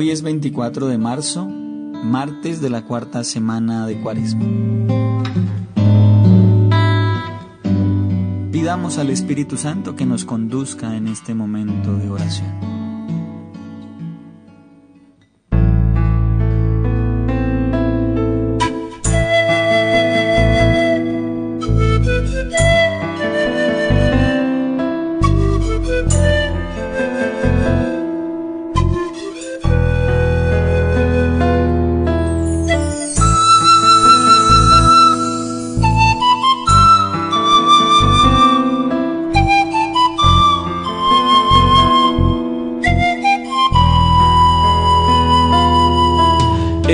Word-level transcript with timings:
Hoy 0.00 0.10
es 0.10 0.22
24 0.22 0.88
de 0.88 0.96
marzo, 0.96 1.44
martes 1.44 2.62
de 2.62 2.70
la 2.70 2.86
cuarta 2.86 3.22
semana 3.22 3.86
de 3.86 4.00
Cuaresma. 4.00 4.46
Pidamos 8.50 8.96
al 8.96 9.10
Espíritu 9.10 9.58
Santo 9.58 9.96
que 9.96 10.06
nos 10.06 10.24
conduzca 10.24 10.96
en 10.96 11.06
este 11.06 11.34
momento 11.34 11.98
de 11.98 12.08
oración. 12.08 12.79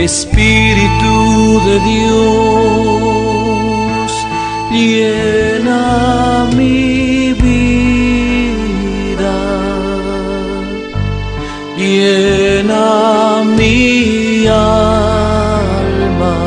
Espíritu 0.07 1.19
de 1.67 1.77
Dios, 1.93 4.11
llena 4.71 6.47
mi 6.57 7.33
vida, 7.33 9.39
llena 11.77 13.43
mi 13.59 14.47
alma, 14.47 16.39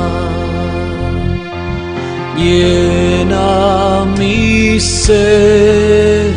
llena 2.38 4.06
mi 4.18 4.80
ser, 4.80 6.34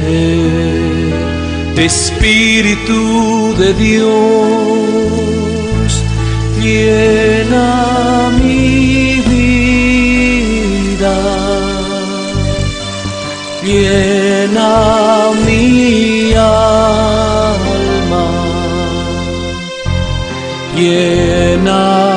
Espíritu 1.77 3.55
de 3.57 3.75
Dios 3.75 5.22
llena 6.63 8.31
mi 8.39 9.21
vida, 9.31 11.19
llena 13.65 14.71
mi 15.45 16.33
alma, 16.35 18.25
llena 20.77 22.12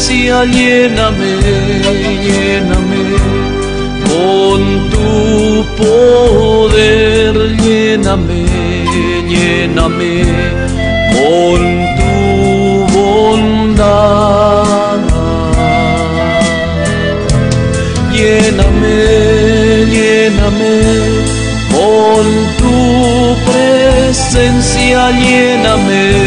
presencia, 0.00 0.44
lléname, 0.44 1.32
lléname. 2.26 3.04
Con 4.08 4.62
tu 4.90 5.64
poder, 5.76 7.34
lléname, 7.62 8.44
lléname. 9.28 10.24
Con 11.16 11.62
tu 11.98 12.12
bondad. 12.94 14.20
Lléname, 18.12 18.98
lléname. 19.94 20.76
Con 21.74 22.26
tu 22.58 22.76
presencia, 23.50 25.00
lléname 25.10 26.19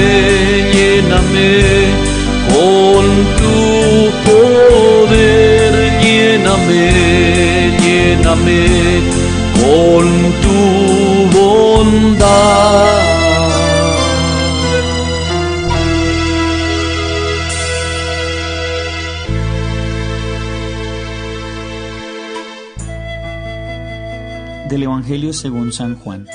Del 24.69 24.83
Evangelio 24.83 25.33
según 25.33 25.73
San 25.73 25.95
Juan. 25.97 26.25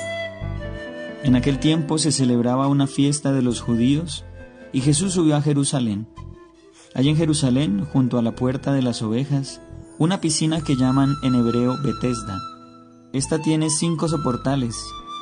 En 1.23 1.35
aquel 1.35 1.57
tiempo 1.57 1.97
se 1.97 2.11
celebraba 2.11 2.67
una 2.67 2.85
fiesta 2.85 3.33
de 3.33 3.41
los 3.41 3.59
judíos 3.59 4.23
y 4.71 4.81
Jesús 4.81 5.13
subió 5.13 5.35
a 5.35 5.41
Jerusalén. 5.41 6.07
Allí 6.93 7.09
en 7.09 7.17
Jerusalén, 7.17 7.85
junto 7.91 8.19
a 8.19 8.21
la 8.21 8.35
puerta 8.35 8.71
de 8.71 8.83
las 8.83 9.01
ovejas, 9.01 9.61
una 9.97 10.21
piscina 10.21 10.61
que 10.61 10.75
llaman 10.75 11.15
en 11.23 11.33
hebreo 11.35 11.77
Betesda. 11.83 12.39
Esta 13.13 13.39
tiene 13.39 13.71
cinco 13.71 14.07
soportales 14.07 14.77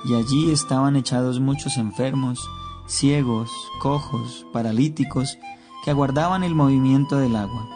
y 0.05 0.13
allí 0.13 0.51
estaban 0.51 0.97
echados 0.97 1.39
muchos 1.39 1.77
enfermos, 1.77 2.47
ciegos, 2.87 3.49
cojos, 3.81 4.45
paralíticos, 4.51 5.37
que 5.85 5.91
aguardaban 5.91 6.43
el 6.43 6.55
movimiento 6.55 7.17
del 7.17 7.37
agua. 7.37 7.69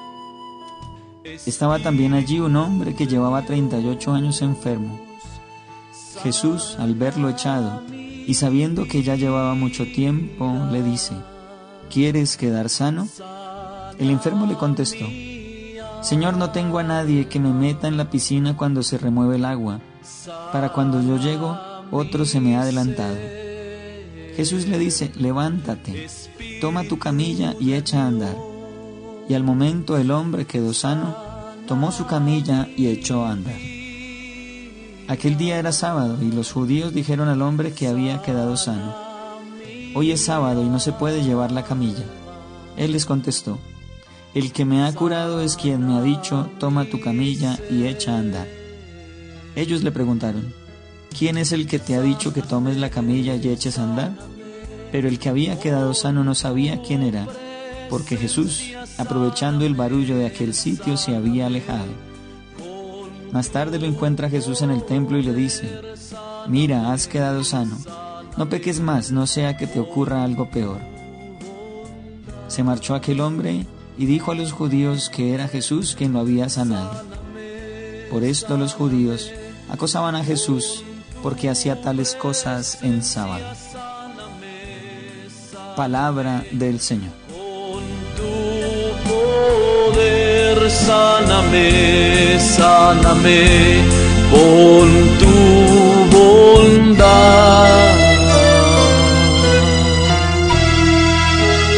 Estaba 1.23 1.79
también 1.79 2.13
allí 2.13 2.41
un 2.41 2.57
hombre 2.57 2.95
que 2.95 3.07
llevaba 3.07 3.45
38 3.45 4.13
años 4.13 4.41
enfermo. 4.41 5.10
Jesús, 6.23 6.75
al 6.79 6.95
verlo 6.95 7.29
echado, 7.29 7.83
y 7.91 8.33
sabiendo 8.35 8.85
que 8.85 9.03
ya 9.03 9.15
llevaba 9.15 9.55
mucho 9.55 9.83
tiempo, 9.85 10.53
le 10.71 10.83
dice, 10.83 11.13
¿Quieres 11.91 12.37
quedar 12.37 12.69
sano? 12.69 13.07
El 13.99 14.09
enfermo 14.09 14.45
le 14.45 14.55
contestó, 14.55 15.05
Señor, 16.01 16.37
no 16.37 16.51
tengo 16.51 16.79
a 16.79 16.83
nadie 16.83 17.27
que 17.27 17.39
me 17.39 17.51
meta 17.53 17.87
en 17.87 17.97
la 17.97 18.09
piscina 18.09 18.55
cuando 18.55 18.81
se 18.81 18.97
remueve 18.97 19.35
el 19.35 19.45
agua. 19.45 19.81
Para 20.51 20.69
cuando 20.69 21.01
yo 21.01 21.17
llego, 21.17 21.59
otro 21.91 22.25
se 22.25 22.39
me 22.39 22.55
ha 22.55 22.61
adelantado. 22.61 23.17
Jesús 24.35 24.67
le 24.67 24.79
dice, 24.79 25.11
levántate, 25.17 26.07
toma 26.61 26.83
tu 26.85 26.97
camilla 26.97 27.55
y 27.59 27.73
echa 27.73 28.03
a 28.03 28.07
andar. 28.07 28.35
Y 29.27 29.33
al 29.33 29.43
momento 29.43 29.97
el 29.97 30.11
hombre 30.11 30.45
quedó 30.45 30.73
sano, 30.73 31.15
tomó 31.67 31.91
su 31.91 32.05
camilla 32.05 32.67
y 32.77 32.87
echó 32.87 33.25
a 33.25 33.31
andar. 33.31 33.70
Aquel 35.11 35.35
día 35.35 35.59
era 35.59 35.73
sábado 35.73 36.17
y 36.21 36.31
los 36.31 36.53
judíos 36.53 36.93
dijeron 36.93 37.27
al 37.27 37.41
hombre 37.41 37.73
que 37.73 37.89
había 37.89 38.21
quedado 38.21 38.55
sano, 38.55 38.95
Hoy 39.93 40.11
es 40.11 40.23
sábado 40.23 40.63
y 40.63 40.69
no 40.69 40.79
se 40.79 40.93
puede 40.93 41.21
llevar 41.21 41.51
la 41.51 41.65
camilla. 41.65 42.05
Él 42.77 42.93
les 42.93 43.05
contestó, 43.05 43.59
El 44.33 44.53
que 44.53 44.63
me 44.63 44.85
ha 44.85 44.95
curado 44.95 45.41
es 45.41 45.57
quien 45.57 45.85
me 45.85 45.97
ha 45.97 46.01
dicho, 46.01 46.49
toma 46.61 46.85
tu 46.85 47.01
camilla 47.01 47.59
y 47.69 47.87
echa 47.87 48.15
a 48.15 48.19
andar. 48.19 48.47
Ellos 49.57 49.83
le 49.83 49.91
preguntaron, 49.91 50.53
¿quién 51.19 51.37
es 51.37 51.51
el 51.51 51.67
que 51.67 51.79
te 51.79 51.95
ha 51.95 52.01
dicho 52.01 52.31
que 52.31 52.41
tomes 52.41 52.77
la 52.77 52.89
camilla 52.89 53.35
y 53.35 53.49
eches 53.49 53.79
a 53.79 53.83
andar? 53.83 54.13
Pero 54.93 55.09
el 55.09 55.19
que 55.19 55.27
había 55.27 55.59
quedado 55.59 55.93
sano 55.93 56.23
no 56.23 56.35
sabía 56.35 56.81
quién 56.81 57.03
era, 57.03 57.27
porque 57.89 58.15
Jesús, 58.15 58.63
aprovechando 58.97 59.65
el 59.65 59.75
barullo 59.75 60.15
de 60.15 60.27
aquel 60.27 60.53
sitio, 60.53 60.95
se 60.95 61.17
había 61.17 61.47
alejado. 61.47 62.10
Más 63.31 63.49
tarde 63.49 63.79
lo 63.79 63.85
encuentra 63.85 64.29
Jesús 64.29 64.61
en 64.61 64.71
el 64.71 64.83
templo 64.83 65.17
y 65.17 65.23
le 65.23 65.33
dice, 65.33 65.81
Mira, 66.47 66.91
has 66.91 67.07
quedado 67.07 67.43
sano, 67.43 67.77
no 68.37 68.49
peques 68.49 68.79
más, 68.79 69.11
no 69.11 69.25
sea 69.27 69.57
que 69.57 69.67
te 69.67 69.79
ocurra 69.79 70.23
algo 70.23 70.49
peor. 70.49 70.79
Se 72.47 72.63
marchó 72.63 72.95
aquel 72.95 73.21
hombre 73.21 73.65
y 73.97 74.05
dijo 74.05 74.31
a 74.31 74.35
los 74.35 74.51
judíos 74.51 75.09
que 75.09 75.33
era 75.33 75.47
Jesús 75.47 75.95
quien 75.95 76.13
lo 76.13 76.19
había 76.19 76.49
sanado. 76.49 77.03
Por 78.09 78.23
esto 78.23 78.57
los 78.57 78.73
judíos 78.73 79.31
acosaban 79.69 80.15
a 80.15 80.23
Jesús 80.23 80.83
porque 81.23 81.49
hacía 81.49 81.81
tales 81.81 82.15
cosas 82.15 82.79
en 82.81 83.03
sábado. 83.03 83.45
Palabra 85.75 86.43
del 86.51 86.81
Señor. 86.81 87.20
Sáname, 90.71 92.39
sáname, 92.39 93.83
con 94.31 94.87
tu 95.19 95.37
bondad. 96.15 97.97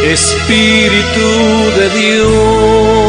Espíritu 0.04 1.30
de 1.78 1.90
Dios. 2.00 3.03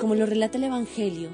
Como 0.00 0.14
lo 0.14 0.24
relata 0.24 0.56
el 0.56 0.64
Evangelio, 0.64 1.28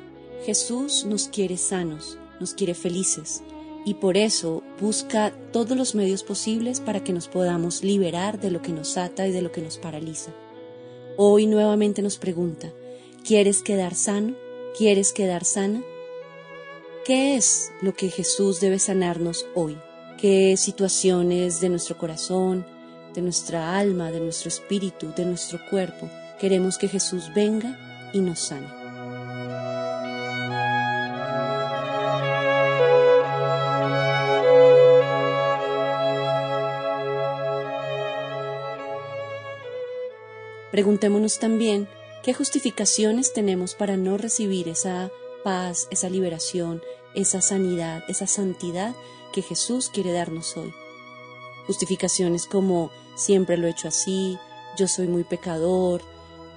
Jesús 0.44 1.06
nos 1.06 1.28
quiere 1.28 1.56
sanos, 1.56 2.18
nos 2.40 2.52
quiere 2.52 2.74
felices 2.74 3.42
y 3.84 3.94
por 3.94 4.16
eso 4.16 4.64
busca 4.80 5.32
todos 5.52 5.76
los 5.76 5.94
medios 5.94 6.24
posibles 6.24 6.80
para 6.80 7.02
que 7.02 7.12
nos 7.12 7.28
podamos 7.28 7.84
liberar 7.84 8.40
de 8.40 8.50
lo 8.50 8.60
que 8.60 8.72
nos 8.72 8.98
ata 8.98 9.26
y 9.26 9.30
de 9.32 9.40
lo 9.40 9.52
que 9.52 9.62
nos 9.62 9.78
paraliza. 9.78 10.32
Hoy 11.16 11.46
nuevamente 11.46 12.02
nos 12.02 12.18
pregunta, 12.18 12.72
¿quieres 13.24 13.62
quedar 13.62 13.94
sano? 13.94 14.34
¿Quieres 14.76 15.12
quedar 15.12 15.44
sana? 15.44 15.82
¿Qué 17.04 17.36
es 17.36 17.70
lo 17.80 17.94
que 17.94 18.10
Jesús 18.10 18.60
debe 18.60 18.80
sanarnos 18.80 19.46
hoy? 19.54 19.78
¿Qué 20.18 20.56
situaciones 20.56 21.60
de 21.60 21.68
nuestro 21.68 21.96
corazón, 21.96 22.66
de 23.14 23.22
nuestra 23.22 23.78
alma, 23.78 24.10
de 24.10 24.20
nuestro 24.20 24.48
espíritu, 24.48 25.12
de 25.16 25.24
nuestro 25.24 25.60
cuerpo 25.70 26.10
queremos 26.38 26.78
que 26.78 26.88
Jesús 26.88 27.30
venga 27.34 27.78
y 28.16 28.20
nos 28.20 28.40
sane? 28.40 28.66
Preguntémonos 40.70 41.38
también 41.38 41.88
qué 42.22 42.34
justificaciones 42.34 43.32
tenemos 43.32 43.74
para 43.74 43.96
no 43.96 44.18
recibir 44.18 44.68
esa 44.68 45.10
paz, 45.44 45.88
esa 45.90 46.10
liberación, 46.10 46.82
esa 47.14 47.40
sanidad, 47.40 48.02
esa 48.08 48.26
santidad 48.26 48.94
que 49.32 49.42
Jesús 49.42 49.90
quiere 49.92 50.12
darnos 50.12 50.56
hoy. 50.56 50.72
Justificaciones 51.66 52.46
como 52.46 52.90
siempre 53.16 53.56
lo 53.56 53.66
he 53.66 53.70
hecho 53.70 53.88
así, 53.88 54.38
yo 54.76 54.88
soy 54.88 55.06
muy 55.06 55.24
pecador, 55.24 56.02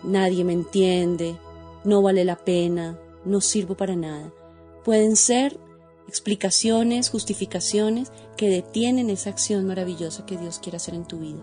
nadie 0.03 0.44
me 0.44 0.53
entiende, 0.53 1.38
no 1.83 2.01
vale 2.01 2.25
la 2.25 2.35
pena, 2.35 2.99
no 3.25 3.41
sirvo 3.41 3.75
para 3.75 3.95
nada. 3.95 4.31
Pueden 4.83 5.15
ser 5.15 5.59
explicaciones, 6.07 7.09
justificaciones 7.09 8.11
que 8.35 8.49
detienen 8.49 9.09
esa 9.09 9.29
acción 9.29 9.67
maravillosa 9.67 10.25
que 10.25 10.37
Dios 10.37 10.59
quiere 10.59 10.77
hacer 10.77 10.95
en 10.95 11.05
tu 11.05 11.19
vida. 11.19 11.41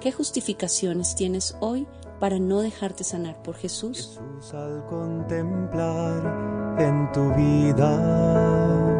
¿Qué 0.00 0.12
justificaciones 0.12 1.14
tienes 1.14 1.56
hoy 1.60 1.86
para 2.20 2.38
no 2.38 2.60
dejarte 2.60 3.04
sanar 3.04 3.42
por 3.42 3.54
Jesús? 3.56 4.20
Jesús 4.20 4.54
al 4.54 4.84
contemplar 4.86 6.76
en 6.78 7.10
tu 7.12 7.32
vida 7.34 8.92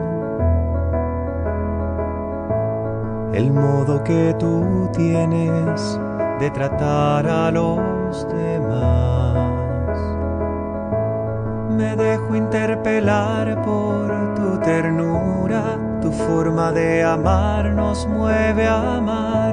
el 3.34 3.50
modo 3.50 4.05
que 4.05 4.34
tú 4.38 4.88
tienes 4.93 5.99
de 6.38 6.50
tratar 6.50 7.26
a 7.26 7.50
los 7.50 8.02
interpelar 12.53 13.63
por 13.63 14.35
tu 14.35 14.61
ternura, 14.61 15.79
tu 16.03 16.13
forma 16.13 16.71
de 16.71 17.03
amar 17.03 17.65
nos 17.73 18.07
mueve 18.07 18.67
a 18.67 18.97
amar 18.99 19.53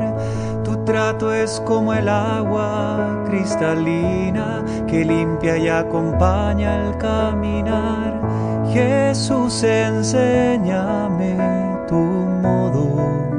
trato 0.89 1.31
es 1.31 1.61
como 1.67 1.93
el 1.93 2.09
agua 2.09 3.23
cristalina 3.29 4.65
que 4.87 5.05
limpia 5.05 5.55
y 5.55 5.67
acompaña 5.67 6.87
al 6.87 6.97
caminar. 6.97 8.19
Jesús, 8.73 9.63
enséñame 9.63 11.37
tu 11.87 11.95
modo 11.95 13.38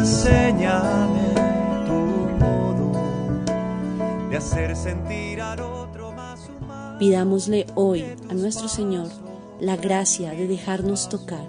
hacer 4.41 4.75
sentir 4.75 5.39
al 5.39 5.59
otro 5.59 6.11
más 6.11 6.49
humano. 6.49 6.97
Pidámosle 6.97 7.67
hoy 7.75 8.03
a 8.27 8.33
nuestro 8.33 8.67
Señor 8.67 9.07
la 9.59 9.77
gracia 9.77 10.31
de 10.31 10.47
dejarnos 10.47 11.09
tocar, 11.09 11.45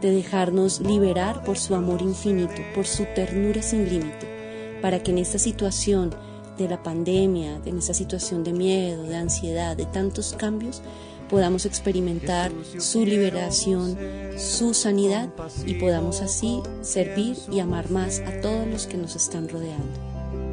de 0.00 0.10
dejarnos 0.12 0.80
liberar 0.80 1.44
por 1.44 1.58
su 1.58 1.74
amor 1.74 2.00
infinito, 2.00 2.62
por 2.74 2.86
su 2.86 3.04
ternura 3.14 3.62
sin 3.62 3.86
límite, 3.86 4.78
para 4.80 5.02
que 5.02 5.10
en 5.10 5.18
esta 5.18 5.38
situación 5.38 6.14
de 6.56 6.68
la 6.68 6.82
pandemia, 6.82 7.60
en 7.66 7.78
esta 7.78 7.92
situación 7.92 8.44
de 8.44 8.52
miedo, 8.54 9.02
de 9.02 9.16
ansiedad, 9.16 9.76
de 9.76 9.84
tantos 9.84 10.32
cambios, 10.32 10.80
podamos 11.28 11.66
experimentar 11.66 12.50
su 12.78 13.04
liberación, 13.04 13.98
su 14.38 14.72
sanidad 14.72 15.28
y 15.66 15.74
podamos 15.74 16.22
así 16.22 16.62
servir 16.80 17.36
y 17.50 17.60
amar 17.60 17.90
más 17.90 18.20
a 18.20 18.40
todos 18.40 18.66
los 18.66 18.86
que 18.86 18.96
nos 18.96 19.16
están 19.16 19.50
rodeando. 19.50 20.11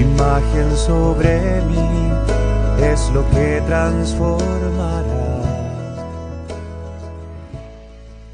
Imagen 0.00 0.76
sobre 0.78 1.60
mí 1.66 1.76
es 2.82 3.10
lo 3.10 3.28
que 3.30 3.62
transformará. 3.66 5.06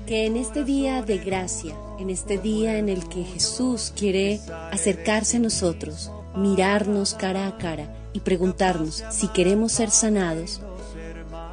Que 0.07 0.27
en 0.27 0.37
este 0.37 0.63
día 0.63 1.03
de 1.03 1.19
gracia, 1.19 1.75
en 1.99 2.11
este 2.11 2.39
día 2.39 2.79
en 2.79 2.89
el 2.89 3.09
que 3.09 3.25
Jesús 3.25 3.93
quiere 3.97 4.39
acercarse 4.71 5.39
a 5.39 5.41
nosotros, 5.41 6.13
mirarnos 6.37 7.15
cara 7.15 7.49
a 7.49 7.59
cara 7.59 7.93
y 8.13 8.21
preguntarnos 8.21 9.03
si 9.11 9.27
queremos 9.27 9.73
ser 9.73 9.91
sanados, 9.91 10.61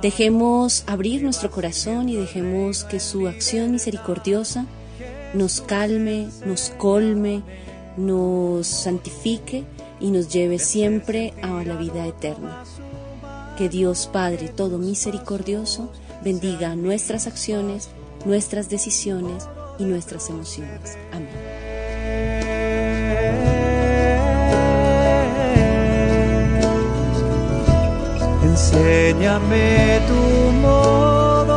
Dejemos 0.04 0.84
abrir 0.86 1.24
nuestro 1.24 1.50
corazón 1.50 2.10
y 2.10 2.18
dejemos 2.18 2.84
que 2.84 3.00
su 3.00 3.26
acción 3.30 3.72
misericordiosa 3.72 4.66
nos 5.34 5.62
calme, 5.62 6.28
nos 6.46 6.72
colme, 6.72 7.42
nos 7.96 8.68
santifique 8.68 9.64
y 10.04 10.12
nos 10.12 10.28
lleve 10.28 10.60
siempre 10.60 11.34
a 11.42 11.64
la 11.64 11.78
vida 11.78 12.06
eterna. 12.06 12.64
Que 13.58 13.70
Dios 13.70 14.10
Padre 14.12 14.50
Todo 14.50 14.78
Misericordioso 14.78 15.90
bendiga 16.22 16.76
nuestras 16.76 17.26
acciones, 17.26 17.90
nuestras 18.26 18.70
decisiones 18.70 19.48
y 19.80 19.86
nuestras 19.86 20.30
emociones. 20.30 20.98
Amén. 21.14 21.30
Enséñame 28.44 30.02
tu 30.08 30.52
modo 30.62 31.53